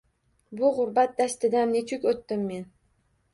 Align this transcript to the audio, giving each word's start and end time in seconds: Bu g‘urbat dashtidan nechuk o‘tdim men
Bu 0.61 0.71
g‘urbat 0.77 1.13
dashtidan 1.19 1.71
nechuk 1.75 2.09
o‘tdim 2.13 2.49
men 2.55 2.67